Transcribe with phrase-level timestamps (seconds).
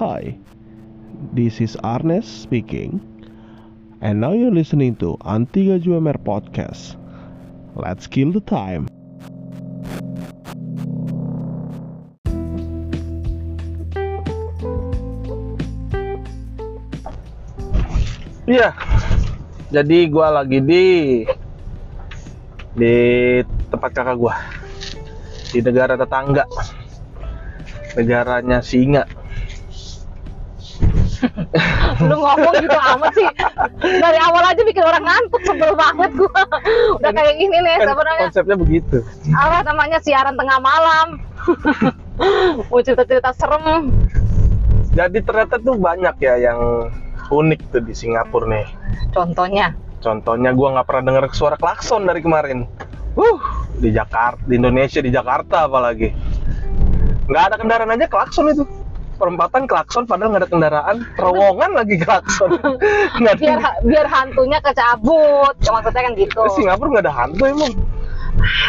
[0.00, 0.38] Hi,
[1.34, 3.02] this is Arnes speaking,
[4.00, 6.96] and now you're listening to Antiga Juemer Podcast.
[7.76, 8.88] Let's kill the time.
[18.50, 18.74] Iya.
[19.70, 20.84] Jadi gua lagi di
[22.74, 22.94] di
[23.70, 24.59] tempat kakak gua.
[25.50, 26.44] Di negara tetangga.
[27.98, 29.04] Negaranya singa.
[32.00, 33.28] lu ngomong gitu amat sih
[34.00, 36.42] dari awal aja bikin orang ngantuk sebel banget gua
[36.96, 38.96] udah kayak gini nih Kan sebenarnya konsepnya begitu.
[39.36, 41.20] apa namanya siaran tengah malam
[42.72, 43.92] mau cerita-cerita serem
[44.90, 46.90] Jadi ternyata tuh banyak ya yang
[47.30, 48.66] unik tuh di Singapura nih.
[49.12, 52.64] contohnya Contohnya gua nggak pernah denger suara klakson dari kemarin.
[53.20, 53.36] Uh,
[53.80, 56.08] di Jakarta, di Indonesia, di Jakarta apalagi.
[57.26, 58.64] Nggak ada kendaraan aja klakson itu.
[59.16, 60.96] Perempatan klakson padahal nggak ada kendaraan.
[61.16, 62.50] Terowongan lagi klakson.
[63.20, 63.36] Ada.
[63.36, 67.72] biar biar hantunya kecabut Ya, maksudnya kan gitu Di Singapura nggak ada hantu emang.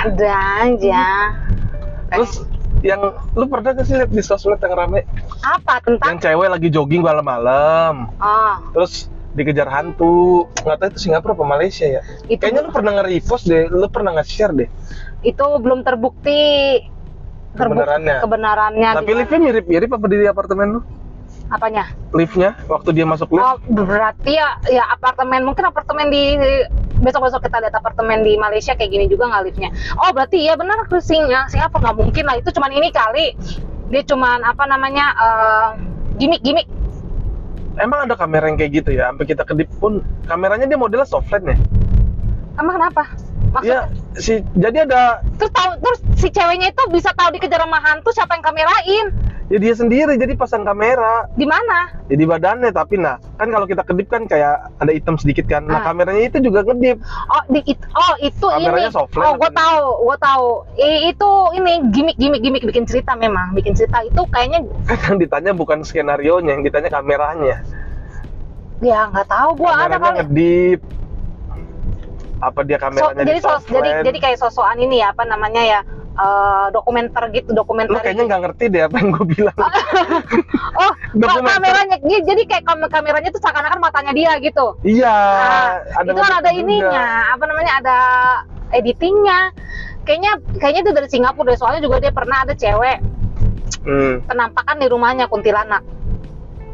[0.03, 0.33] ada
[0.67, 1.03] aja
[2.11, 2.43] Terus
[2.81, 2.99] yang
[3.37, 5.05] lu pernah gak sih lihat di sosmed yang rame
[5.45, 10.47] apa tentang yang cewek lagi jogging malam-malam oh terus dikejar hantu.
[10.63, 12.01] Nggak tahu itu Singapura apa Malaysia ya?
[12.27, 14.69] Itu- kayaknya lu pernah nge-repost deh lu pernah nge-share deh.
[15.23, 16.41] Itu belum terbukti.
[17.51, 18.17] Terbukti Kebenarannya.
[18.23, 20.81] kebenarannya tapi liftnya mirip-mirip apa di apartemen lu?
[21.51, 21.83] Apanya?
[22.15, 23.43] Liftnya waktu dia masuk lift?
[23.43, 25.43] Oh, berarti ya ya apartemen.
[25.43, 26.39] Mungkin apartemen di
[27.03, 29.69] besok besok kita lihat apartemen di Malaysia kayak gini juga nggak liftnya.
[29.99, 32.39] Oh berarti ya benar singa siapa nggak mungkin lah.
[32.39, 33.35] Itu cuman ini kali.
[33.91, 35.69] Dia cuman apa namanya eh,
[36.23, 36.67] gimmick gimmick.
[37.79, 39.13] Emang ada kamera yang kayak gitu ya?
[39.13, 41.57] Sampai kita kedip pun kameranya dia modelnya softline ya
[42.59, 43.03] Emang kenapa?
[43.55, 47.79] Maksud ya si jadi ada terus tahu terus si ceweknya itu bisa tahu dikejar sama
[47.79, 49.07] hantu siapa yang kamerain?
[49.47, 51.91] ya dia sendiri jadi pasang kamera Di mana?
[52.07, 55.63] ya di badannya tapi nah kan kalau kita kedip kan kayak ada hitam sedikit kan
[55.63, 55.83] nah Ah.
[55.85, 58.95] kameranya itu juga ngedip Oh, di, it- oh itu Kameranya ini.
[58.95, 60.47] oh, gue apa tahu, gue tahu.
[60.77, 65.17] Eh, itu ini gimmick, gimmick, gimmick bikin cerita memang, bikin cerita itu kayaknya kan yang
[65.19, 67.59] ditanya bukan skenario nya yang ditanya kameranya
[68.79, 70.15] ya nggak tahu gue ada kali.
[70.17, 70.79] ngedip
[72.41, 75.61] apa dia So, kameranya jadi di sos, jadi jadi kayak sosokan ini ya apa namanya
[75.61, 75.79] ya
[76.17, 79.57] eh, dokumenter gitu lu dokumenter kayaknya nggak ngerti deh apa yang gue bilang
[80.81, 80.91] oh
[81.53, 85.15] kameranya gi- jadi kayak kam- kameranya tuh seakan-akan matanya dia gitu iya
[85.93, 86.61] Nah, itu kan ada ngedip juga.
[86.65, 87.97] ininya apa namanya ada
[88.73, 89.39] editingnya
[90.01, 92.97] kayaknya kayaknya itu dari Singapura deh soalnya juga dia pernah ada cewek
[93.85, 94.25] hmm.
[94.25, 95.85] penampakan di rumahnya kuntilanak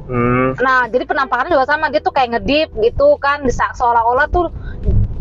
[0.07, 0.55] Hmm.
[0.63, 3.43] Nah, jadi penampakannya juga sama, dia tuh kayak ngedip gitu kan,
[3.75, 4.47] seolah-olah tuh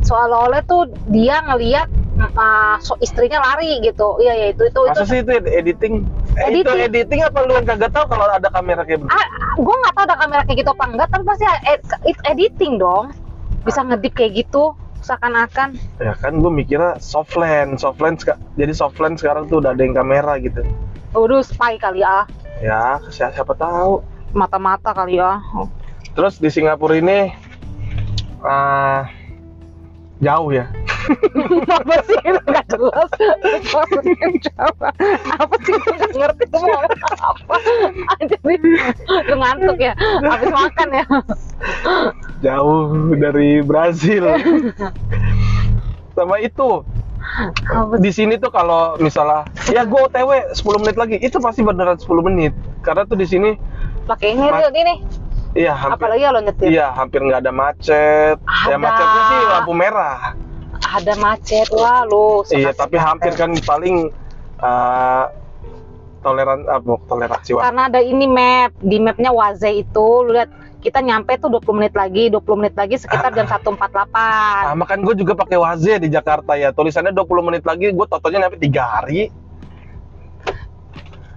[0.06, 1.90] seolah-olah tuh dia ngelihat
[2.32, 4.16] uh, so- istrinya lari gitu.
[4.16, 5.10] Iya, ya itu itu masa itu.
[5.10, 5.94] sih itu editing
[6.36, 6.78] Eh, itu Editing.
[6.86, 10.04] editing apa lu yang kagak tahu kalau ada kamera kayak begitu Ah, gue nggak tahu
[10.04, 13.10] ada kamera kayak gitu apa enggak, tapi pasti ed- it editing dong.
[13.62, 15.78] Bisa ngedip kayak gitu seakan-akan.
[15.96, 20.34] ya kan gue mikirnya softland softland seka- jadi softland sekarang tuh udah ada yang kamera
[20.36, 20.66] gitu
[21.12, 22.26] Waduh, spy kali ya.
[22.58, 24.02] ya siapa, siapa tahu
[24.32, 25.38] Mata-mata kali ya.
[26.12, 27.30] terus di Singapura ini
[28.40, 29.06] ah,
[30.20, 30.66] jauh ya?
[31.78, 32.18] Apa sih?
[32.18, 33.10] Itu nggak jelas.
[34.58, 34.88] Apa
[35.38, 35.74] apa sih?
[35.78, 36.44] Gue nggak ngerti.
[36.50, 37.56] Tuh mau apa?
[38.26, 39.92] Jadi ngantuk ya.
[40.22, 41.04] Habis makan ya.
[42.42, 44.34] Jauh dari Brazil.
[46.18, 46.82] Sama itu.
[48.00, 51.16] Di sini tuh kalau misalnya ya gue OTW 10 menit lagi.
[51.22, 52.52] Itu pasti beneran 10 menit.
[52.82, 53.54] Karena tuh di sini
[54.06, 54.94] pakai ini Ril, ini
[55.56, 56.66] iya hampir apalagi kalau nyetir.
[56.68, 58.36] Iya hampir nggak ada macet.
[58.68, 58.78] Ya Ada.
[58.78, 60.18] macetnya sih lampu merah.
[60.76, 64.12] Ada macet wah lu iya tapi hampir kan paling
[64.60, 65.24] uh,
[66.20, 70.50] toleran apa toleransi wah karena ada ini map di mapnya Waze itu lu lihat
[70.82, 73.78] kita nyampe tuh 20 menit lagi 20 menit lagi sekitar jam 1.48
[74.66, 78.46] sama kan gue juga pakai Waze di Jakarta ya tulisannya 20 menit lagi gue totonya
[78.46, 79.30] nyampe tiga hari.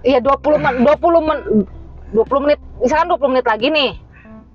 [0.00, 1.38] Iya 20 men 20 men
[2.16, 3.90] 20 menit misalkan 20 menit lagi nih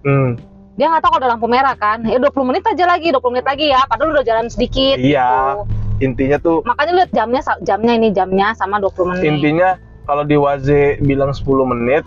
[0.05, 0.29] hmm.
[0.77, 3.45] dia nggak tahu kalau ada lampu merah kan ya 20 menit aja lagi 20 menit
[3.45, 6.05] lagi ya padahal udah jalan sedikit iya gitu.
[6.05, 9.69] intinya tuh makanya lihat jamnya jamnya ini jamnya sama 20 menit intinya
[10.05, 12.05] kalau di Waze bilang 10 menit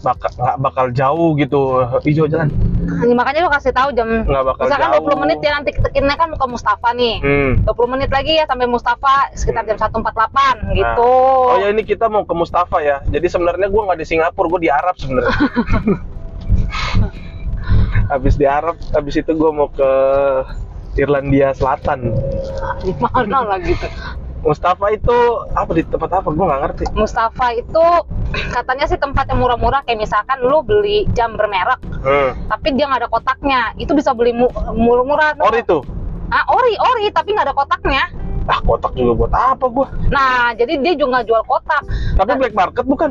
[0.00, 2.48] bakal nggak bakal jauh gitu hijau jalan
[2.80, 6.16] Ini makanya lu kasih tahu jam nggak bakal misalkan jauh 20 menit ya nanti ketekinnya
[6.16, 7.68] kan ke Mustafa nih hmm.
[7.68, 11.12] 20 menit lagi ya sampai Mustafa sekitar jam 1.48 gitu
[11.52, 13.04] Oh ya ini kita mau ke Mustafa ya.
[13.10, 15.36] Jadi sebenarnya gue nggak di Singapura, gue di Arab sebenarnya.
[18.10, 19.90] habis di Arab, habis itu gue mau ke
[20.96, 22.10] Irlandia Selatan.
[22.80, 23.86] di mana lah gitu
[24.40, 25.12] Mustafa itu
[25.52, 26.28] apa di tempat apa?
[26.28, 26.84] Gue nggak ngerti.
[26.92, 27.84] Mustafa itu
[28.48, 32.32] katanya sih tempat yang murah-murah kayak misalkan lu beli jam bermerek Hmm.
[32.48, 35.84] tapi dia nggak ada kotaknya itu bisa beli mu- murah-murah Ori tuh.
[36.28, 38.08] ah ori ori tapi nggak ada kotaknya
[38.46, 39.84] Ah kotak juga buat apa gua?
[40.08, 41.82] nah jadi dia juga nggak jual kotak
[42.16, 43.10] Tapi black market bukan?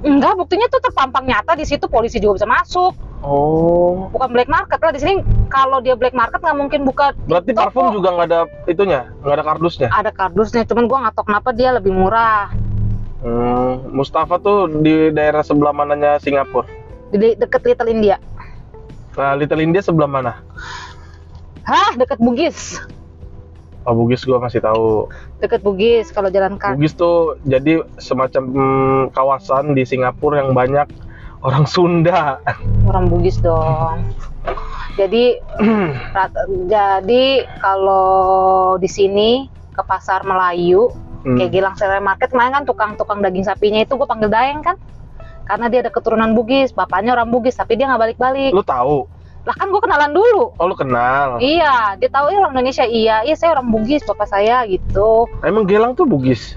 [0.00, 4.08] enggak buktinya tuh terpampang nyata di situ polisi juga bisa masuk Oh.
[4.08, 5.14] bukan black market lah di sini
[5.46, 7.60] kalau dia black market nggak mungkin buka Berarti toko.
[7.62, 9.88] parfum juga nggak ada itunya, nggak ada kardusnya.
[9.90, 12.48] ada kardusnya cuman gua nggak tahu kenapa dia lebih murah
[13.20, 13.92] Hmm.
[13.92, 16.64] Mustafa tuh di daerah sebelah mananya Singapura.
[17.06, 18.16] di de- deket Little India
[19.12, 20.40] Nah, Little India sebelah mana?
[21.62, 22.80] hah deket Bugis
[23.82, 25.08] Oh, Bugis gua masih tahu.
[25.36, 30.88] deket Bugis kalau jalan kaki Bugis tuh jadi semacam hmm, kawasan di Singapura yang banyak
[31.40, 32.38] orang Sunda.
[32.84, 34.04] orang Bugis dong
[34.94, 35.40] jadi
[36.66, 37.24] jadi
[37.58, 38.08] kalau
[38.76, 39.30] di sini
[39.70, 40.90] ke pasar Melayu
[41.20, 41.36] Hmm.
[41.36, 44.80] kayak Gilang Serai Market kemarin kan tukang-tukang daging sapinya itu gue panggil Daeng kan
[45.44, 49.04] karena dia ada keturunan Bugis bapaknya orang Bugis tapi dia nggak balik-balik Lu tahu?
[49.40, 51.36] lah kan gue kenalan dulu Oh, lu kenal.
[51.36, 55.64] iya dia tahu ya orang Indonesia iya iya saya orang Bugis bapak saya gitu Emang
[55.64, 56.56] Gelang tuh Bugis.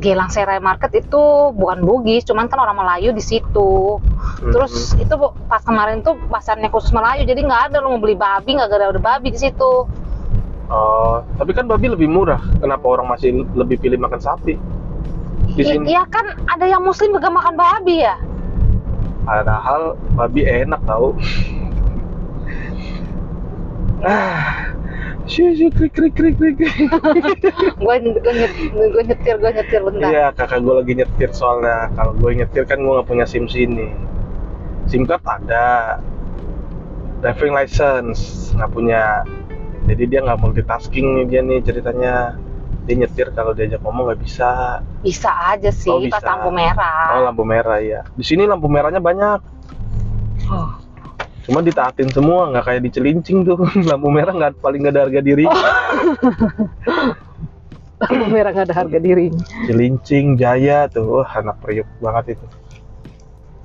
[0.00, 1.22] Gilang Serai Market itu
[1.52, 4.00] bukan Bugis cuman kan orang Melayu di situ
[4.42, 4.50] Hmm.
[4.50, 5.14] terus itu
[5.46, 8.90] pas kemarin tuh pasarnya khusus Melayu jadi nggak ada lu mau beli babi nggak ada
[8.90, 9.86] ada babi di situ
[10.72, 12.40] Oh, tapi kan babi lebih murah.
[12.56, 14.56] Kenapa orang masih lebih pilih makan sapi?
[15.52, 15.92] Di sini.
[15.92, 18.16] iya kan ada yang muslim gak makan babi ya
[19.28, 21.12] Padahal babi enak tau.
[24.00, 24.71] ah,
[25.24, 26.58] syu syu krik krik krik krik.
[27.82, 27.96] gue
[29.06, 31.88] nyetir gue nyetir bentar Iya, kakak gue lagi nyetir soalnya.
[31.94, 33.86] Kalau gue nyetir kan gue nggak punya SIM sini.
[34.90, 36.02] SIM card ada,
[37.22, 39.22] driving license nggak punya.
[39.86, 42.14] Jadi dia nggak multitasking nih dia nih ceritanya.
[42.82, 44.82] Dia nyetir kalau diajak ngomong nggak bisa.
[45.06, 46.26] bisa aja sih Oh, pas bisa.
[46.26, 48.02] lampu merah Oh lampu merah ya.
[48.18, 49.38] Di sini lampu merahnya banyak.
[50.50, 50.81] Oh.
[51.42, 53.58] Cuma ditaatin semua, nggak kayak di Celincing tuh.
[53.88, 55.44] lampu merah nggak paling nggak ada harga diri.
[58.02, 62.46] lampu merah gak ada harga dirinya Celincing, Jaya tuh, wah anak priuk banget itu.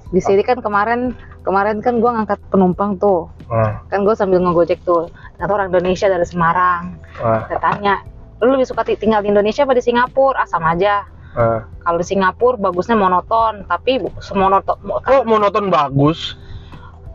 [0.07, 4.83] di sini kan kemarin kemarin kan gue ngangkat penumpang tuh Nah, kan gue sambil ngegojek
[4.83, 8.03] tuh ternyata orang Indonesia dari Semarang nah, saya tanya
[8.37, 11.03] lu lebih suka ti- tinggal di Indonesia apa di Singapura ah sama aja
[11.33, 11.63] nah.
[11.81, 16.35] kalau di Singapura bagusnya monoton tapi semonoton Kok monoton bagus?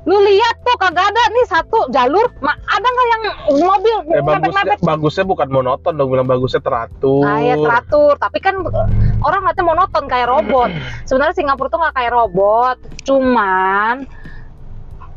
[0.02, 3.22] Lu lihat tuh kagak ada nih satu jalur ma- ada nggak yang
[3.62, 7.22] mobil Eh bagusnya, mepet-mepet bagusnya bukan monoton dong, bilang bagusnya teratur.
[7.22, 8.88] Nah, ya teratur, tapi kan eh,
[9.22, 10.75] orang ngeliatnya monoton kayak robot.
[11.06, 12.76] Sebenarnya Singapura tuh nggak kayak robot,
[13.06, 13.94] cuman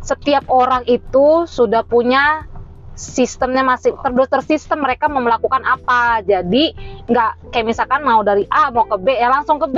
[0.05, 2.45] setiap orang itu sudah punya
[2.95, 6.23] sistemnya masih ter tersistem mereka mau melakukan apa.
[6.23, 6.71] Jadi
[7.05, 9.77] nggak kayak misalkan mau dari A mau ke B ya langsung ke B.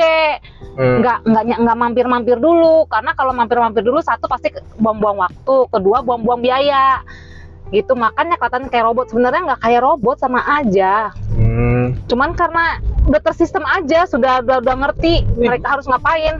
[0.77, 1.01] Hmm.
[1.01, 6.39] Nggak nggak nggak mampir-mampir dulu karena kalau mampir-mampir dulu satu pasti buang-buang waktu, kedua buang-buang
[6.39, 7.01] biaya.
[7.73, 11.93] Gitu makanya kelihatan kayak robot sebenarnya nggak kayak robot sama aja Hmm.
[12.09, 16.37] cuman karena udah tersistem aja sudah udah, udah ngerti mereka harus ngapain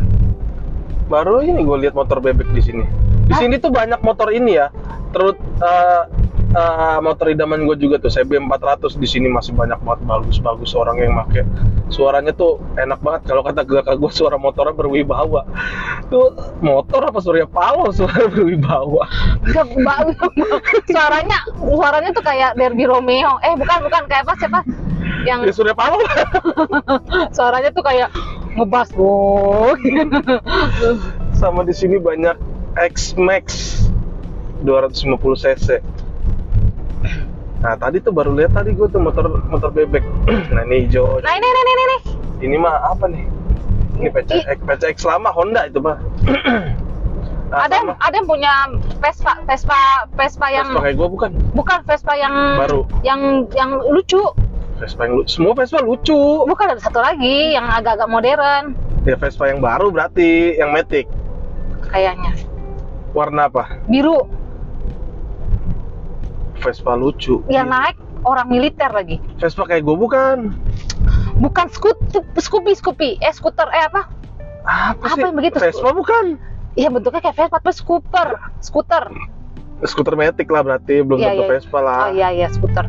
[1.07, 2.83] Baru ini gue lihat motor bebek di sini.
[3.27, 3.39] Di Hah?
[3.39, 4.67] sini tuh banyak motor ini ya.
[5.15, 6.03] Terus eh,
[6.53, 10.97] eh, motor idaman gue juga tuh CB 400 di sini masih banyak banget bagus-bagus orang
[11.01, 11.43] yang make.
[11.87, 15.47] Suaranya tuh enak banget kalau kata kakak gue suara motornya berwibawa.
[16.11, 19.07] Tuh motor apa surya palo suara berwibawa.
[19.43, 19.99] Nggak, Mbak,
[20.91, 24.59] suaranya suaranya tuh kayak Derby Romeo eh bukan bukan kayak apa siapa
[25.23, 25.99] yang Ya surya palo.
[27.35, 28.11] suaranya tuh kayak
[28.57, 29.75] ngebas wow
[31.37, 32.35] Sama di sini banyak
[32.77, 33.45] X Max
[34.65, 35.67] 250 cc.
[37.57, 40.05] Nah tadi tuh baru lihat tadi gue tuh motor motor bebek.
[40.53, 41.17] nah ini hijau.
[41.19, 41.97] nah ini ini ini ini
[42.37, 43.25] Ini mah apa nih?
[43.97, 45.97] Ini PCX, PCX lama Honda itu mah.
[47.49, 48.53] nah, ada yang ada yang punya
[48.99, 51.29] Vespa Vespa Vespa yang Vespa kayak gue bukan.
[51.51, 52.85] bukan Vespa yang Baru.
[53.01, 53.21] yang
[53.55, 54.21] yang lucu
[54.77, 55.29] Vespa yang lucu.
[55.33, 56.45] Semua Vespa lucu.
[56.45, 61.07] bukan ada satu lagi yang agak-agak modern Ya Vespa yang baru berarti yang Matic.
[61.87, 62.35] kayaknya
[63.15, 63.81] Warna apa?
[63.87, 64.27] biru
[66.57, 67.41] Vespa lucu.
[67.47, 70.37] yang naik orang militer lagi Vespa kayak gue bukan.
[71.37, 71.95] bukan skut
[72.35, 74.09] Scoopy Scoopy eh skuter eh apa
[74.63, 75.21] Apa, Apa sih?
[75.21, 75.55] yang begitu?
[75.57, 76.35] Vespa bukan.
[76.73, 79.05] Iya bentuknya kayak Vespa tapi skuter skuter
[79.79, 81.49] Skuter Matic lah berarti belum Iya, tentu iya.
[81.51, 81.99] Vespa lah.
[82.01, 82.85] oh iya iya skuter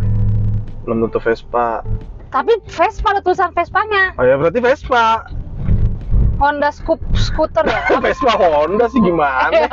[0.83, 1.85] Belum tentu Vespa.
[2.29, 5.29] tapi Vespa ada tulisan Vespanya Oh ya berarti Vespa.
[6.39, 9.51] Honda Scoop skuter ya Vespa Honda sih gimana?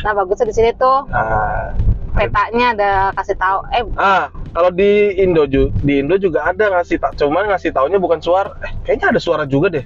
[0.00, 1.76] Nah bagusnya di sini tuh Ah,
[2.12, 7.12] petanya ada kasih tahu eh ah Kalau di Indo di Indo juga ada ngasih tak
[7.14, 8.56] cuman ngasih taunya bukan suara.
[8.64, 9.84] Eh, kayaknya ada suara juga deh.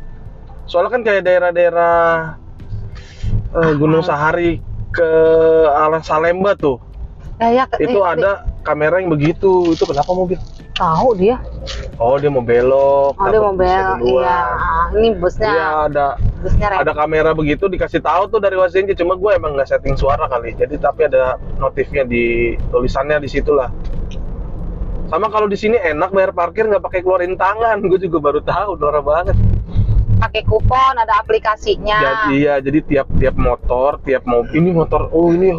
[0.64, 1.98] Soalnya kan kayak daerah-daerah
[3.50, 5.10] eh, Gunung Sahari ke
[5.66, 6.78] arah Salemba tuh.
[7.42, 9.72] Ya, ya, ke- Itu eh, ada kamera yang begitu.
[9.72, 10.36] Itu kenapa mobil?
[10.74, 11.36] Tahu dia.
[12.00, 13.12] Oh, dia mau belok.
[13.16, 13.88] Oh, dia mau bisa bel.
[14.00, 14.24] duluan.
[14.24, 14.38] Iya.
[14.56, 15.50] Ah, Ini busnya.
[15.52, 16.06] Iya, ada
[16.40, 16.82] Busnya repot.
[16.88, 20.56] ada kamera begitu dikasih tahu tuh dari Wazenji cuma gue emang nggak setting suara kali
[20.56, 23.68] jadi tapi ada notifnya di tulisannya di situ lah
[25.12, 28.80] sama kalau di sini enak bayar parkir nggak pakai keluarin tangan gue juga baru tahu
[28.80, 29.36] norak banget
[30.16, 32.00] pakai kupon, ada aplikasinya.
[32.00, 35.52] jadi iya jadi tiap tiap motor tiap mobil ini motor oh ini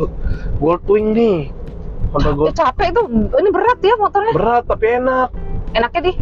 [0.58, 1.54] Gold Wing nih
[2.12, 3.02] Honda Gold capek itu.
[3.32, 4.34] Ini berat ya motornya.
[4.36, 5.30] berat tapi enak
[5.72, 6.14] Enaknya di.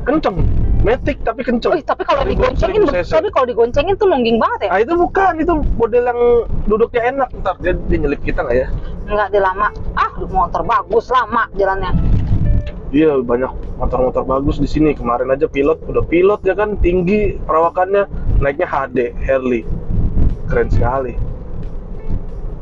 [0.00, 0.36] kenceng
[0.80, 3.12] Matic tapi kenceng Wih, tapi kalau digoncengin, 1000 cc.
[3.12, 4.68] tapi kalau digoncengin tuh nungging banget ya.
[4.72, 6.20] ah itu bukan itu model yang
[6.64, 8.66] duduknya enak ntar dia, dia nyelip kita nggak ya
[9.04, 9.68] Enggak di lama.
[9.92, 11.92] Ah, motor bagus lama jalannya.
[12.90, 14.96] Iya banyak motor-motor bagus di sini.
[14.96, 18.08] Kemarin aja pilot udah pilot ya kan tinggi perawakannya
[18.40, 19.62] naiknya HD Harley
[20.48, 21.12] keren sekali.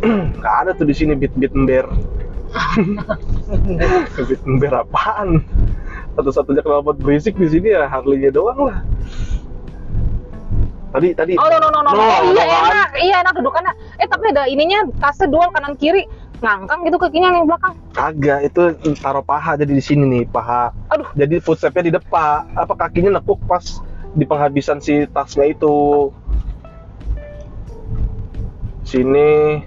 [0.43, 1.87] Gak ada tuh di sini beat beat ember.
[4.49, 5.45] Ember apaan?
[6.19, 8.79] Satu-satunya knalpot berisik di sini ya Harley-nya doang lah.
[10.89, 11.33] Tadi tadi.
[11.37, 11.91] Oh, no, no, no, no.
[11.93, 12.71] No, oh, iya no, kan?
[12.73, 12.91] enak.
[12.97, 13.73] Iya, enak dudukannya.
[14.01, 16.09] Eh, tapi ada ininya, kasnya dual kanan kiri.
[16.39, 17.75] Ngangkang gitu kakinya yang belakang.
[17.93, 18.63] Kagak itu
[19.03, 20.71] taruh paha jadi di sini nih paha.
[20.95, 23.83] Aduh, Jadi footstepnya di depan, apa kakinya nekuk pas
[24.15, 26.09] di penghabisan si tasnya itu.
[28.87, 29.61] Sini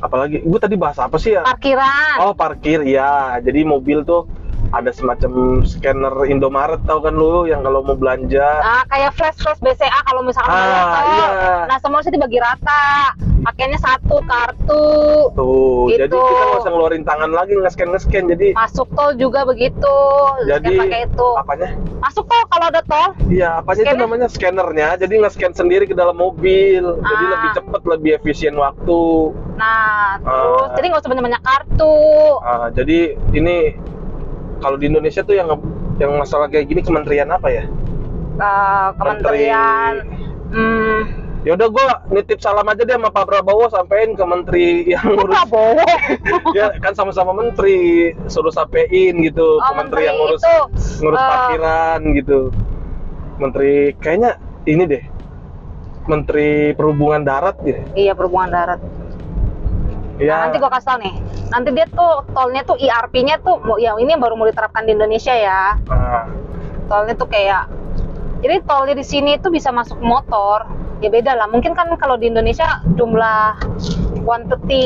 [0.00, 1.42] apalagi gue tadi bahas apa sih ya?
[1.42, 2.16] parkiran.
[2.20, 3.38] Oh parkir ya.
[3.38, 4.26] Jadi mobil tuh
[4.70, 5.32] ada semacam
[5.64, 10.22] scanner Indomaret tau kan lu yang kalau mau belanja Ah, kayak flash flash BCA kalau
[10.22, 11.28] misalkan Ah, iya.
[11.66, 13.10] Nah, semua sih dibagi rata.
[13.40, 14.84] Pakainya satu kartu.
[15.32, 15.88] tuh.
[15.88, 15.98] Gitu.
[15.98, 18.24] Jadi kita nggak usah ngeluarin tangan lagi nge-scan nge-scan.
[18.28, 19.96] Jadi Masuk tol juga begitu.
[20.44, 21.28] jadi pakai itu.
[21.34, 21.68] apanya?
[21.98, 23.10] Masuk tol kalau ada tol.
[23.26, 24.02] Iya, apanya itu Scanner?
[24.02, 24.88] namanya scannernya.
[24.98, 26.84] Jadi nge-scan sendiri ke dalam mobil.
[27.00, 27.30] Jadi Ah.
[27.32, 29.32] lebih cepet, lebih efisien waktu.
[29.60, 30.74] Nah, terus Ah.
[30.74, 31.96] jadi nggak usah banyak-banyak kartu.
[32.40, 32.98] Ah, jadi
[33.30, 33.76] ini
[34.58, 35.52] kalau di Indonesia tuh yang
[36.00, 37.64] yang masalah kayak gini kementerian apa ya?
[38.40, 40.00] Eh, kementerian
[40.48, 41.00] hmm,
[41.40, 45.32] Ya udah gua nitip salam aja deh sama Pak Prabowo sampein ke menteri yang ngurus
[45.40, 45.88] Prabowo.
[46.56, 50.56] ya kan sama-sama menteri suruh sampein gitu Oh, ke menteri yang ngurus itu,
[51.00, 52.40] ngurus eh, parkiran gitu.
[53.36, 55.04] Menteri kayaknya ini deh.
[56.04, 57.80] Menteri perhubungan darat gitu.
[57.94, 58.80] Iya perhubungan darat.
[60.20, 60.36] Ya.
[60.36, 61.14] Nah, nanti gua kasih tau nih.
[61.48, 64.92] Nanti dia tuh tolnya tuh IRP-nya tuh mau- yang ini yang baru mau diterapkan di
[64.92, 65.80] Indonesia ya.
[65.88, 66.28] Ah,
[66.86, 67.70] Tolnya tuh kayak
[68.40, 70.68] jadi tolnya di sini itu bisa masuk motor.
[71.00, 71.48] Ya beda lah.
[71.48, 73.56] Mungkin kan kalau di Indonesia jumlah
[74.20, 74.84] quantity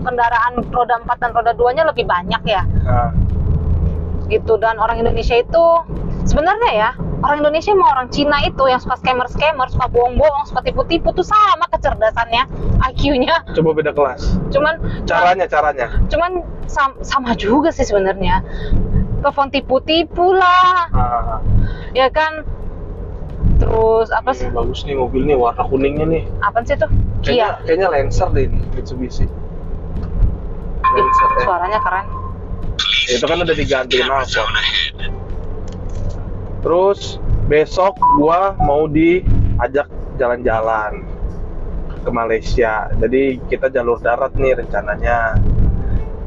[0.00, 2.62] kendaraan roda 4 dan roda 2-nya lebih banyak ya.
[2.86, 3.10] ah.
[4.26, 5.64] Gitu dan orang Indonesia itu
[6.22, 11.12] sebenarnya ya orang Indonesia sama orang Cina itu yang suka scammer-scammer, suka bohong-bohong, suka tipu-tipu
[11.12, 12.48] tuh sama kecerdasannya,
[12.88, 13.44] IQ-nya.
[13.52, 14.40] Coba beda kelas.
[14.48, 15.86] Cuman Caranya, caranya.
[16.06, 18.40] cuman sam- sama juga sih sebenarnya
[19.20, 21.36] telepon tipu-tipu lah Ah,
[21.92, 22.40] ya kan
[23.56, 26.24] terus apa sih bagus nih mobil nih warna kuningnya nih.
[26.40, 26.88] apa sih tuh
[27.20, 29.26] Kayaknya, Kia kayaknya Lancer deh ini Mitsubishi.
[29.26, 29.28] Ih,
[30.96, 31.40] Lancer ya.
[31.42, 32.06] suaranya keren
[33.06, 34.48] Itu kan udah diganti knalpot.
[36.60, 41.02] Terus besok gua mau diajak jalan-jalan
[41.98, 42.72] ke Malaysia.
[42.94, 45.36] Jadi kita jalur darat nih rencananya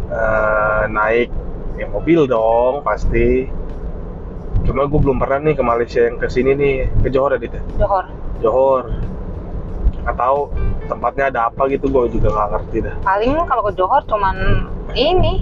[0.06, 1.34] Eh, naik
[1.74, 3.50] ya mobil dong pasti.
[4.62, 7.50] Cuma gue belum pernah nih ke Malaysia yang ke sini nih ke Johor ya Dit?
[7.52, 7.62] ya?
[7.80, 8.06] Johor
[8.38, 8.84] Johor.
[10.06, 10.40] Tahu
[10.86, 12.96] tempatnya ada apa gitu gue juga nggak ngerti dah.
[13.02, 14.36] paling kalau ke Johor cuman
[14.94, 15.42] ini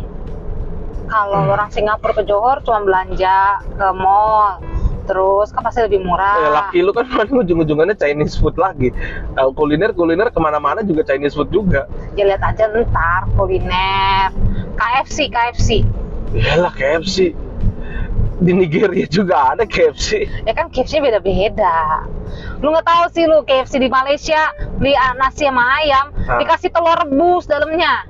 [1.06, 1.52] kalau Hmm.
[1.52, 3.36] orang Singapura ke Johor cuma belanja
[3.68, 4.56] ke mall
[5.04, 8.90] terus kan pasti lebih murah Eh, laki lu kan paling ujung-ujungannya Chinese food lagi.
[9.34, 11.86] Tahu kuliner kuliner ke mana-mana juga Chinese food juga.
[12.14, 14.30] ya lihat aja ntar kuliner
[14.74, 15.70] KFC KFC
[16.32, 17.36] Yalah KFC.
[18.38, 20.26] Di Nigeria juga ada KFC.
[20.42, 22.02] ya kan KFC beda-beda
[22.58, 26.40] lu nggak tahu sih lu KFC di Malaysia beli nasi sama ayam Ah.
[26.40, 28.08] dikasih telur rebus dalamnya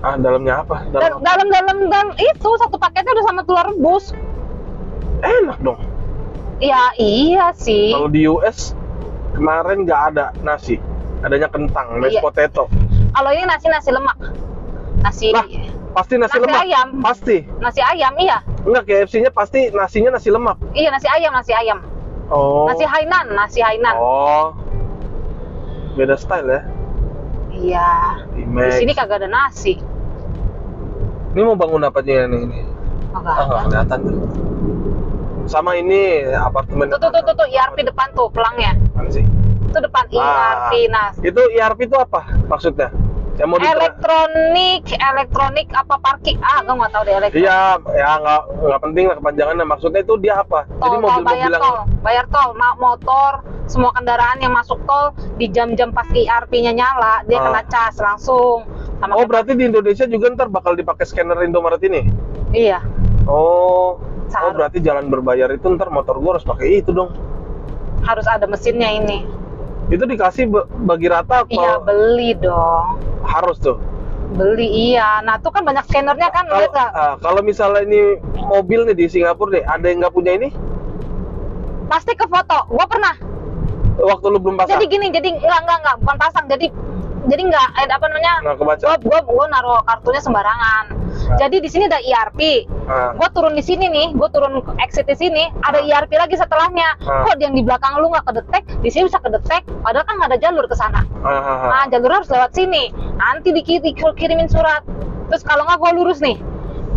[0.00, 0.82] Ah, dalamnya apa?
[0.90, 4.10] Dalam dalam dalam dan itu satu paketnya udah sama telur rebus
[5.20, 5.78] enak dong.
[6.62, 8.72] Ya iya sih Kalau di US
[9.32, 10.78] kemarin nggak ada nasi,
[11.20, 12.22] adanya kentang, mashed Iya.
[12.22, 12.64] potato.
[13.10, 14.16] kalau ini nasi nasi lemak
[15.02, 15.42] nasi Lah,
[15.92, 16.60] pasti nasi, Nasi lemak.
[16.62, 16.88] ayam.
[17.00, 17.36] Pasti.
[17.58, 20.56] nasi ayam iya Enggak KFC-nya pasti nasinya nasi lemak.
[20.72, 21.82] iya nasi ayam nasi ayam
[22.28, 22.64] Oh.
[22.64, 24.54] nasi Hainan nasi Hainan Oh.
[25.92, 26.60] Beda style ya.
[27.52, 27.88] iya
[28.32, 29.76] Di sini kagak ada nasi
[31.30, 32.64] Ini mau bangun apa nih ini?
[33.10, 33.44] Oh, nggak Ah, ada.
[33.44, 34.16] nggak kelihatan tuh.
[35.52, 36.88] Sama ini apartemen.
[36.88, 38.72] Tuh, tuh, tuh, tuh, tuh, IRP depan tuh, pelangnya.
[38.96, 39.20] Mana sih?
[39.68, 40.72] Itu depan Ah.
[40.72, 40.72] IRP.
[40.88, 42.88] Nah, Itu IRP itu apa maksudnya?
[43.36, 46.40] Yang mau elektronik, elektronik apa parking?
[46.40, 47.44] Ah, gue nggak tahu deh elektronik.
[47.44, 47.60] Iya,
[47.92, 49.66] ya nggak nggak penting lah kepanjangannya.
[49.68, 50.64] Maksudnya itu dia apa?
[50.64, 53.32] Jadi tol, tol, mobil-mobil bayar yang tol, bayar tol, motor,
[53.68, 57.44] semua kendaraan yang masuk tol di jam-jam pas IRP-nya nyala, dia Ah.
[57.44, 58.64] kena cas langsung.
[59.00, 62.08] Sama Oh berarti di Indonesia juga ntar bakal dipakai scanner Indomaret ini?
[62.52, 62.80] Iya,
[63.22, 64.02] Oh,
[64.40, 67.12] oh berarti jalan berbayar itu ntar motor gua harus pakai itu dong.
[68.02, 69.22] harus ada mesinnya ini.
[69.86, 70.50] Itu dikasih
[70.82, 72.98] bagi rata apa Iya, beli dong.
[73.22, 73.78] harus tuh?
[74.32, 75.20] Beli iya.
[75.20, 76.90] Nah, tuh kan banyak scannernya kan, Kalau lihat nggak?
[76.96, 80.48] ah, kalau misalnya ini mobil nih di Singapura nih, ada yang nggak punya ini?
[81.86, 82.64] Pasti ke foto.
[82.66, 83.14] Gua pernah.
[83.94, 84.80] Waktu lu belum pasang?
[84.80, 86.44] Jadi gini, jadi enggak enggak enggak bukan pasang.
[86.48, 86.66] Jadi
[87.22, 88.32] jadi enggak eh, apa namanya?
[88.42, 88.84] Nggak kebaca?
[88.84, 90.84] Gua gua gua naruh kartunya sembarangan.
[91.30, 91.38] Ah.
[91.38, 92.66] Jadi di sini ada IRP.
[92.90, 93.14] Ah.
[93.14, 96.98] Gua turun di sini nih, gua turun exit di sini, ada IRP lagi setelahnya.
[97.06, 97.22] Ah.
[97.30, 100.38] Kok yang di belakang lu nggak kedetek, di sini bisa kedetek, padahal kan nggak ada
[100.42, 101.06] jalur ke sana.
[101.22, 101.68] Ah, ah, ah.
[101.70, 102.90] Nah, jalurnya harus lewat sini.
[103.18, 104.82] Nanti dikiri, kirimin surat.
[105.30, 106.34] Terus kalau nggak gua lurus nih,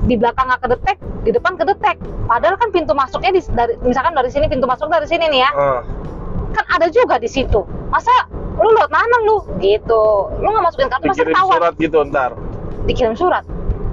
[0.09, 2.01] di belakang nggak kedetek, di depan kedetek.
[2.25, 5.51] Padahal kan pintu masuknya di, dari, misalkan dari sini pintu masuk dari sini nih ya,
[5.53, 5.81] Ah.
[6.57, 7.61] kan ada juga di situ.
[7.93, 8.09] Masa
[8.65, 9.37] lu lewat mana lu?
[9.61, 10.03] Gitu.
[10.41, 11.53] Lu nggak masukin kartu pasti Dikirim ketahuan.
[11.53, 12.31] surat gitu ntar.
[12.85, 13.45] Dikirim surat.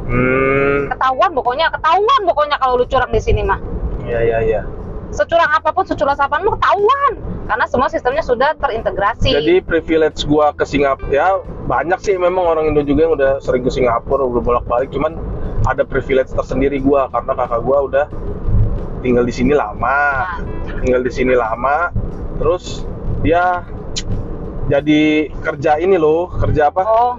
[0.02, 3.60] Hmm, Ketahuan pokoknya, ketahuan pokoknya kalau lu curang di sini mah.
[4.02, 4.62] iya iya iya.
[5.08, 7.12] Securang apa pun, securang apa pun lu ketahuan.
[7.42, 9.28] Karena semua sistemnya sudah terintegrasi.
[9.30, 11.26] Jadi privilege gua ke Singapura ya
[11.62, 15.16] banyak sih memang orang Indo juga yang udah sering ke Singapura udah bolak-balik cuman
[15.64, 18.06] ada privilege tersendiri gua karena kakak gua udah
[19.00, 19.98] tinggal di sini lama.
[20.38, 21.90] Nah, Tinggal di sini lama
[22.36, 22.82] terus
[23.20, 23.62] dia
[24.66, 25.02] jadi
[25.38, 26.82] kerja ini loh, kerja apa?
[26.82, 27.14] oh,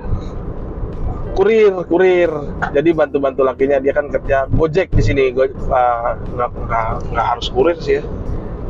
[1.33, 2.29] Kurir, kurir.
[2.69, 5.33] Jadi bantu-bantu lakinya dia kan kerja Gojek di sini.
[5.65, 8.03] Ah, nggak, nggak, nggak harus kurir sih ya.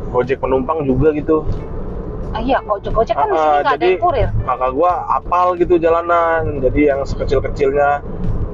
[0.08, 1.44] Gojek penumpang juga gitu.
[2.32, 4.28] ah, iya, kok Gojek kan di Ah, sini ah, nggak ada yang kurir.
[4.42, 8.00] kakak gua apal gitu jalanan jadi yang sekecil-kecilnya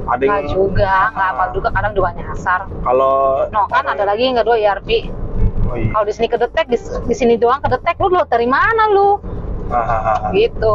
[0.04, 1.33] ada Nggak yang juga, nggak Ah.
[1.33, 2.61] apa juga kadang juga nyasar.
[2.83, 5.06] kalau No, kan ada lagi yang kedua IRP.
[5.64, 5.88] oh, iya.
[5.88, 9.22] Kalau di sini kedetek, di, di sini doang kedetek, lu lu dari mana lu?
[9.70, 10.30] Ah, ah, ah, ah.
[10.35, 10.72] Gitu.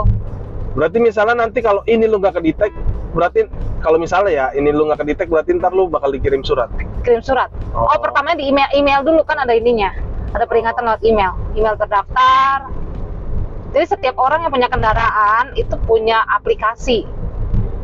[0.75, 2.71] berarti misalnya nanti kalau ini lu nggak kedetek
[3.15, 3.47] berarti
[3.79, 6.67] kalau misalnya ya ini lu nggak kedetek berarti ntar lu bakal dikirim surat
[7.05, 7.53] Kirim surat.
[7.77, 7.85] Oh.
[7.85, 9.93] Oh, pertamanya di email email dulu kan ada ininya.
[10.33, 11.37] Ada peringatan lewat email.
[11.53, 12.65] Email terdaftar.
[13.77, 17.05] Jadi setiap orang yang punya kendaraan itu punya aplikasi.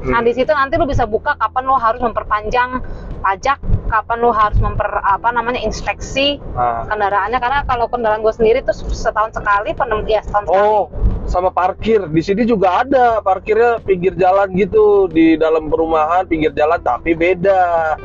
[0.09, 0.25] Nah, Hmm.
[0.25, 2.81] di situ nanti lu bisa buka kapan lu harus memperpanjang
[3.21, 6.83] pajak, kapan lu harus memper apa namanya inspeksi Ah.
[6.89, 10.65] kendaraannya karena kalau kendaraan gue sendiri tuh setahun sekali penem ya setahun sekali.
[10.65, 10.83] Oh,
[11.29, 12.03] sama parkir.
[12.09, 17.95] Di sini juga ada parkirnya pinggir jalan gitu di dalam perumahan pinggir jalan tapi beda.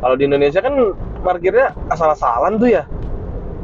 [0.00, 0.74] Kalau di Indonesia kan
[1.26, 2.84] parkirnya asal-asalan tuh ya.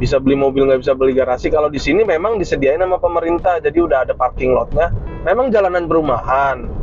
[0.03, 1.47] Bisa beli mobil nggak bisa beli garasi.
[1.47, 4.91] Kalau di sini memang disediain sama pemerintah, jadi udah ada parking lotnya.
[5.23, 6.82] Memang jalanan perumahan.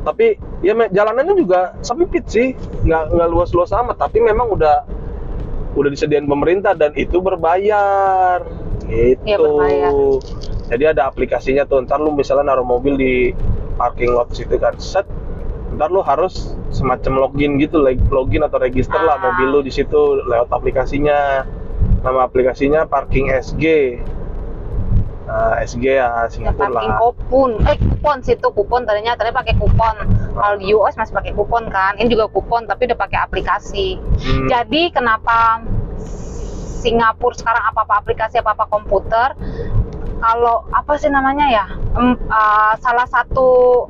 [0.00, 0.26] Tapi
[0.64, 4.00] ya jalanannya juga sempit sih, nggak nggak luas-luas amat.
[4.00, 4.84] Tapi memang udah
[5.76, 8.42] udah disediain pemerintah dan itu berbayar
[8.88, 9.22] gitu.
[9.22, 9.92] Iya, berbayar.
[10.70, 11.82] Jadi ada aplikasinya tuh.
[11.84, 13.14] Ntar lu misalnya naruh mobil di
[13.76, 15.06] parking lot situ kan, set.
[15.76, 19.30] Ntar lu harus semacam login gitu, leg- login atau register lah Ah.
[19.30, 21.46] mobil lu di situ lewat aplikasinya.
[22.00, 23.64] Nama aplikasinya Parking SG.
[25.30, 26.98] Nah, SG ya Ya Singapura lah.
[26.98, 29.94] kupon, eh kupon situ kupon tadinya tadi pakai kupon.
[30.34, 33.94] Kalau di US masih pakai kupon kan, ini juga kupon tapi udah pakai aplikasi.
[33.94, 34.50] Hmm.
[34.50, 35.62] Jadi kenapa
[36.82, 39.38] Singapura sekarang apa-apa aplikasi apa-apa komputer?
[40.18, 41.66] Kalau apa sih namanya ya?
[41.94, 43.86] Em, eh, salah satu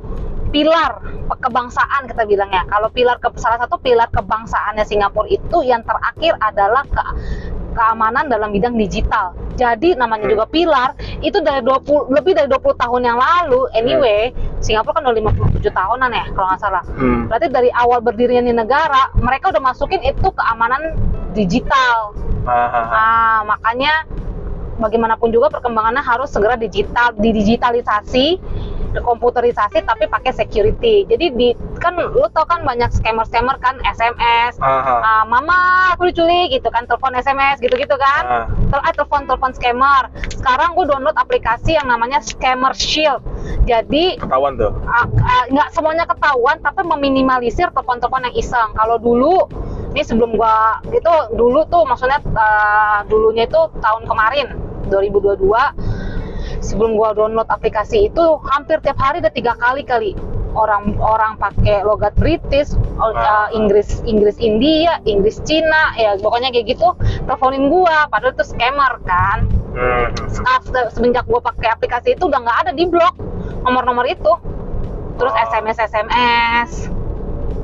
[0.53, 0.99] pilar
[1.41, 2.67] kebangsaan kita bilangnya.
[2.67, 7.03] Kalau pilar ke, salah satu pilar kebangsaannya Singapura itu yang terakhir adalah ke,
[7.71, 9.33] keamanan dalam bidang digital.
[9.55, 10.33] Jadi namanya Hmm.
[10.33, 10.89] juga pilar
[11.21, 13.67] itu dari 20 lebih dari 20 tahun yang lalu.
[13.75, 16.83] Anyway, Singapura kan udah 57 tahunan ya kalau nggak salah.
[16.97, 17.27] Hmm.
[17.27, 20.95] Berarti dari awal berdirinya di negara, mereka udah masukin itu keamanan
[21.31, 22.15] digital.
[22.47, 22.89] Ah.
[22.89, 24.07] Nah, makanya
[24.81, 28.41] bagaimanapun juga perkembangannya harus segera digital, didigitalisasi,
[28.93, 31.07] komputerisasi tapi pakai security.
[31.07, 31.49] Jadi di
[31.79, 34.99] kan lu tau kan banyak scammer-scammer kan SMS, Ah, ah.
[34.99, 35.55] ah, mama
[35.95, 38.49] aku diculik gitu kan, telepon SMS gitu-gitu kan.
[38.67, 40.11] Tel- ah, telepon telepon scammer.
[40.29, 43.23] Sekarang gue download aplikasi yang namanya Scammer Shield.
[43.63, 44.73] Jadi Ketahuan tuh.
[44.83, 49.45] ah, ah, nggak semuanya ketahuan tapi meminimalisir telepon-telepon yang iseng kalau dulu
[49.91, 54.47] ini sebelum gua itu dulu tuh maksudnya ah, dulunya itu tahun kemarin
[54.87, 55.37] 2022
[56.61, 60.13] sebelum gua download aplikasi itu hampir tiap hari ada tiga kali kali
[60.51, 66.91] orang orang pakai logat British, eh, Inggris Inggris India, Inggris Cina, ya pokoknya kayak gitu
[67.23, 69.47] teleponin gua padahal itu scammer kan.
[69.71, 70.11] Hmm.
[70.43, 73.15] Ah, se- semenjak gua pakai aplikasi itu udah nggak ada di blok
[73.63, 74.31] nomor-nomor itu.
[75.15, 75.33] Terus.
[75.45, 76.71] SMS SMS.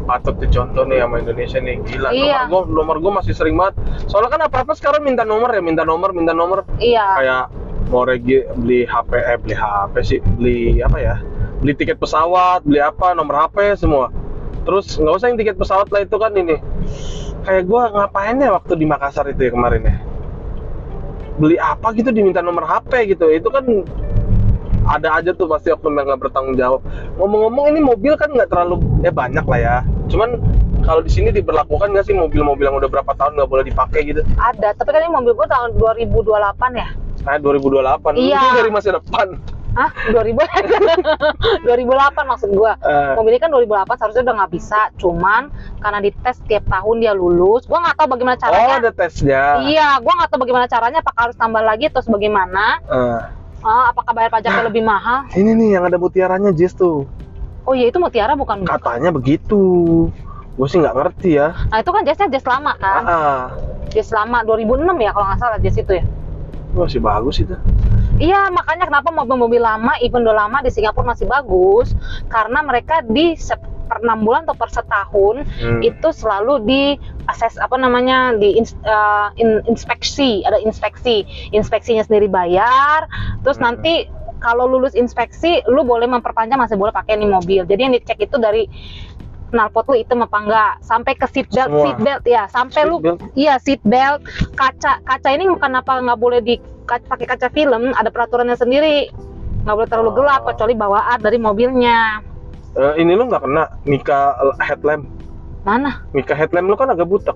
[0.07, 2.47] patut dicontoh nih sama Indonesia nih gila Iya.
[2.47, 3.75] nomor gua nomor gua masih sering banget
[4.07, 7.05] soalnya kan apa apa sekarang minta nomor ya minta nomor minta nomor Iya.
[7.19, 7.43] kayak
[7.87, 11.15] mau regi beli HP eh beli HP sih beli apa ya?
[11.63, 14.11] Beli tiket pesawat beli apa nomor HP semua.
[14.67, 16.59] Terus nggak usah yang tiket pesawat lah itu kan ini.
[17.47, 19.95] Kayak gua ngapain ya waktu di Makassar itu ya kemarin ya?
[21.39, 23.31] Beli apa gitu diminta nomor HP gitu.
[23.31, 23.63] Itu kan
[24.87, 26.83] ada aja tuh pasti oknum yang nggak bertanggung jawab.
[27.15, 29.75] Ngomong-ngomong ini mobil kan nggak terlalu ya banyak lah ya.
[30.11, 30.39] Cuman
[30.83, 34.21] kalau di sini diberlakukan nggak sih mobil-mobil yang udah berapa tahun nggak boleh dipakai gitu?
[34.39, 36.87] Ada, tapi kan ini mobil gua tahun 2028 ya.
[37.27, 38.39] Nah 2028 Iya.
[38.39, 39.27] itu dari masa depan
[39.75, 39.91] Hah?
[40.09, 40.33] 2000
[41.61, 41.69] 2008
[42.31, 42.73] maksud gua.
[42.79, 43.13] Eh.
[43.13, 47.65] Mobil ini kan 2008 seharusnya udah nggak bisa, cuman karena dites tiap tahun dia lulus.
[47.65, 48.75] Gua nggak tahu bagaimana oh caranya.
[48.79, 50.99] ada tesnya Iya, gua nggak tahu bagaimana caranya.
[50.99, 52.65] Apakah harus tambah lagi atau bagaimana?
[52.81, 53.21] Eh,
[53.59, 55.25] Ah, apakah bayar pajaknya lebih mahal?
[55.33, 57.05] ini nih yang ada mutiaranya Jess tuh
[57.61, 58.63] Oh iya itu mutiara bukan?
[58.63, 60.07] katanya begitu
[60.53, 63.01] gue sih nggak ngerti ya Nah itu kan jasnya jas lama kan?
[63.03, 63.43] ah.
[63.89, 66.05] Jas lama 2006 ya kalau nggak salah jas itu ya.
[66.77, 67.57] Masih bagus itu
[68.17, 71.93] Iya, makanya kenapa mobil-mobil lama, even udah lama di Singapura masih bagus,
[72.33, 73.37] karena mereka di
[73.87, 75.85] per enam bulan atau per setahun Hmm.
[75.85, 76.83] itu selalu di
[77.29, 83.05] akses apa namanya di ins- eh, in- inspeksi, ada inspeksi, inspeksinya sendiri bayar,
[83.45, 83.69] terus Hmm.
[83.69, 84.09] nanti
[84.41, 87.65] kalau lulus inspeksi, lu boleh memperpanjang masih boleh pakai nih mobil.
[87.65, 88.69] Jadi yang dicek itu dari
[89.49, 90.71] knalpot lu hitam apa enggak?
[90.81, 91.83] Sampai ke seat belt Semua.
[91.83, 92.43] seat belt ya.
[92.47, 93.19] Sampai Seat lu belt?
[93.33, 94.21] iya seat belt.
[94.53, 99.07] Kaca kaca ini bukan apa nggak boleh di ka- pakai kaca film ada peraturannya sendiri.
[99.63, 100.15] Nggak boleh terlalu Oh.
[100.15, 102.21] gelap kecuali bawaan dari mobilnya.
[102.73, 104.19] Eh, ini lu nggak kena Mika
[104.59, 105.07] headlamp.
[105.63, 106.03] Mana?
[106.11, 107.35] Mika headlamp lu kan agak butek.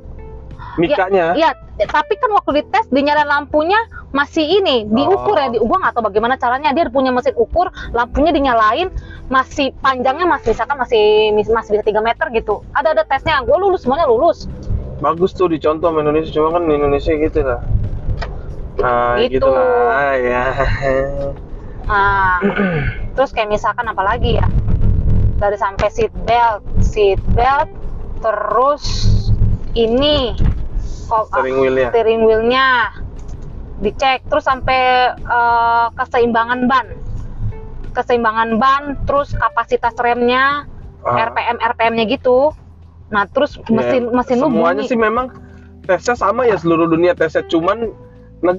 [0.74, 1.36] Mikanya.
[1.36, 1.52] Iya,
[1.84, 3.76] tapi kan waktu dites dinyalain lampunya
[4.12, 5.48] masih ini diukur ya.
[5.52, 8.92] Di, gua nggak tahu bagaimana caranya dia punya mesin ukur, lampunya dinyalain
[9.32, 11.04] masih panjangnya masih misalkan masih
[11.36, 12.64] masih bisa 3 meter gitu.
[12.76, 14.48] Ada ada tesnya, gue lulus semuanya lulus.
[15.02, 17.66] bagus tuh dicontoh Indonesia cuma kan Indonesia gitu lah
[18.78, 19.42] nah Gitu.
[19.42, 20.46] gitu, lah ya
[21.90, 22.40] Nah,
[23.18, 24.48] terus kayak misalkan apa lagi ya?
[25.42, 27.68] Dari sampai seat belt, seat belt,
[28.22, 28.86] terus
[29.74, 30.38] ini
[31.10, 32.68] kok steering wheelnya steering wheelnya
[33.82, 36.88] dicek terus sampai eh, keseimbangan ban.
[37.92, 40.64] Keseimbangan ban terus kapasitas remnya
[41.02, 41.18] Ah.
[41.28, 42.54] RPM RPM-nya gitu.
[43.10, 44.88] Nah terus mesin Ya, mesin lu semuanya bunyi.
[44.88, 45.34] sih memang
[45.82, 47.42] tesnya sama ya seluruh dunia tesnya.
[47.44, 47.90] Cuman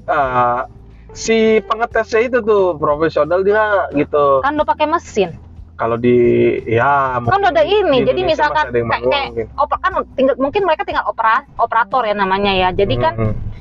[0.04, 0.66] ah,
[1.12, 4.42] si pengetesnya itu tuh profesional dia gitu.
[4.42, 5.30] Kan udah pakai mesin?
[5.72, 6.18] Kalau di
[6.64, 10.82] ya kan udah ada ini di jadi misalkan kayak, kayak oper- kan tinggal mungkin mereka
[10.82, 12.68] tinggal opera, operator ya namanya ya.
[12.70, 13.32] Jadi kan Mhm.
[13.32, 13.51] tapi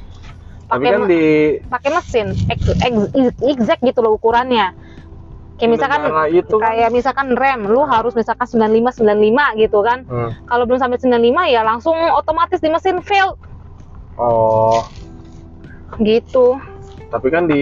[0.72, 1.24] pakai kan di
[1.68, 3.12] pakai mesin ex- ex-
[3.44, 4.72] exact gitu loh ukurannya.
[5.60, 10.08] Kayak misalkan itu kan- kayak misalkan rem lu harus misalkan 95 95 gitu kan.
[10.08, 10.32] Hmm.
[10.48, 13.36] kalau belum sampai 95 ya langsung otomatis di mesin fail.
[14.18, 14.82] Oh.
[16.00, 16.58] Gitu.
[17.12, 17.62] Tapi kan di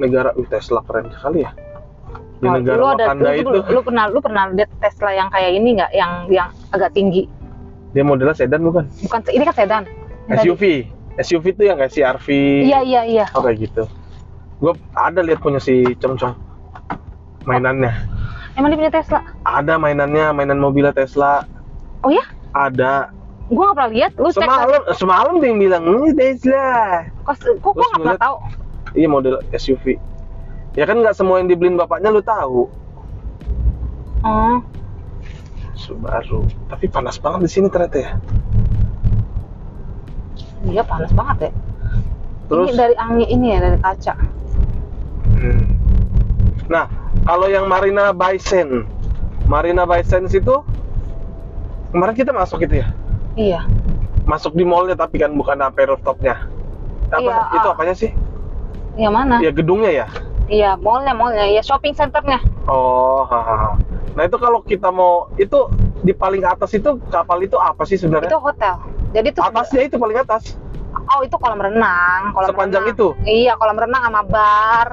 [0.00, 1.52] negara uh, Tesla keren sekali ya.
[2.38, 3.50] Di Oh, negara lu ada Wakanda lu, itu.
[3.50, 5.90] lu, lu pernah lu pernah lihat Tesla yang kayak ini nggak?
[5.92, 7.22] Yang yang agak tinggi.
[7.92, 8.84] Dia modelnya sedan bukan?
[9.04, 9.82] Bukan ini kan sedan.
[10.28, 10.84] SUV
[11.18, 12.26] SUV itu yang kayak CRV
[12.66, 13.24] iya iya iya.
[13.34, 13.84] Oh kayak gitu.
[14.58, 16.34] Gue ada lihat punya si Cong Cong
[17.46, 17.92] mainannya.
[18.58, 19.20] Emang dia punya Tesla?
[19.46, 21.46] Ada mainannya mainan mobilnya Tesla.
[22.02, 22.22] Oh ya
[22.54, 23.14] ada.
[23.48, 24.12] Gua nggak pernah lihat.
[24.20, 27.06] Lu cek semalam semalam dia yang bilang ini Tesla.
[27.24, 28.36] Kok kok Terus nggak pernah tahu?
[28.96, 30.00] Iya model SUV
[30.78, 32.70] ya kan nggak semua yang dibeliin bapaknya lu tahu.
[34.22, 34.58] Oh.
[35.74, 36.46] Subaru.
[36.70, 38.10] Tapi panas banget di sini ternyata ya
[40.66, 41.50] iya panas banget ya
[42.48, 44.14] terus ini dari angin ini ya dari kaca
[45.38, 45.70] Hmm.
[46.66, 46.90] Nah,
[47.22, 48.90] kalau yang Marina Bay Sands,
[49.46, 50.50] Marina Bay Sands itu
[51.88, 52.90] kemarin kita masuk itu ya,
[53.32, 53.60] iya
[54.26, 56.42] masuk di mallnya tapi kan bukan sampai rooftopnya.
[57.06, 57.72] Apa Iya, itu ah.
[57.72, 58.10] apanya sih?
[58.98, 60.06] yang mana Ya gedungnya ya.
[60.50, 63.78] iya mallnya mallnya ya shopping centernya Oh, hahaha.
[64.12, 65.70] Nah itu kalau kita mau itu
[66.02, 68.34] di paling atas itu kapal itu apa sih itu sebenarnya?
[68.34, 68.74] hotel
[69.10, 70.54] jadi itu Atasnya itu paling atas.
[71.08, 72.94] oh itu kolam renang kolam Sepanjang renang.
[72.94, 73.06] itu?
[73.24, 74.88] iya kolam renang sama bar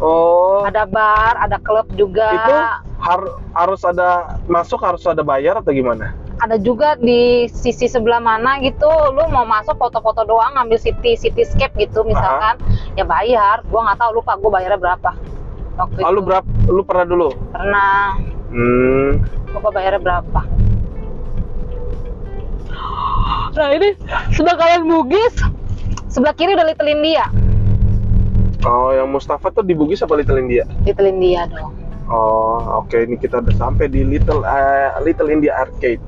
[0.00, 2.54] Oh, ada bar ada klub juga itu
[2.98, 4.08] har- harus ada
[4.46, 6.16] masuk harus ada bayar atau gimana?
[6.38, 11.76] ada juga di sisi sebelah mana gitu lu mau masuk foto-foto doang ngambil city cityscape
[11.76, 12.56] gitu misalkan
[12.96, 15.10] ya bayar gua nggak tahu lupa gua bayarnya berapa
[15.76, 16.48] waktu Lalu itu berapa?
[16.66, 17.28] Lu pernah dulu?
[17.52, 18.16] pernah
[18.48, 19.10] Hmm.
[19.52, 20.40] Bapak bayarnya berapa?
[23.50, 23.88] Nah ini
[24.30, 25.34] sebelah kanan Bugis,
[26.06, 27.26] sebelah kiri udah Little India.
[28.62, 30.68] Oh, yang Mustafa tuh di Bugis apa Little India?
[30.84, 31.74] Little India dong.
[32.10, 36.02] Oh, oke ini kita udah sampai di Little eh, Little India Arcade.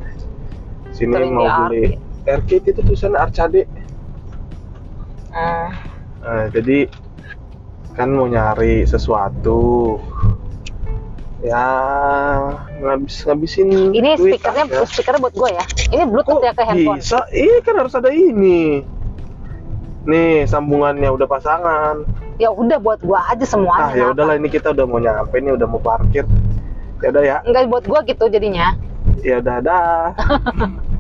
[0.94, 1.85] Sini Little mau India beli
[2.22, 3.66] arcade itu tulisan arcade.
[5.33, 5.68] Hmm.
[6.22, 6.87] Nah, jadi
[7.98, 9.98] kan mau nyari sesuatu.
[11.42, 11.66] Ya,
[12.78, 14.87] ngabis ngabisin Ini duit speakernya aja.
[14.87, 15.64] speakernya buat gue ya.
[15.90, 16.98] Ini Bluetooth Kok ya ke handphone.
[17.02, 17.18] bisa?
[17.35, 18.87] Iya kan harus ada ini.
[20.07, 22.07] Nih, sambungannya udah pasangan.
[22.38, 23.87] Ya udah buat gue aja semuanya.
[23.87, 26.26] Ah, ya udahlah ini kita udah mau nyampe nih, udah mau parkir.
[27.02, 27.37] Ya udah ya.
[27.42, 28.78] Enggak buat gue gitu jadinya.
[29.26, 30.14] Ya udah dah.